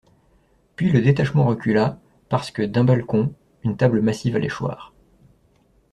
Puis 0.77 0.91
le 0.91 0.99
détachement 0.99 1.45
recula 1.45 1.99
parce 2.27 2.49
que, 2.49 2.63
d'un 2.63 2.83
balcon, 2.83 3.35
une 3.63 3.77
table 3.77 4.01
massive 4.01 4.35
allait 4.35 4.49
choir. 4.49 4.95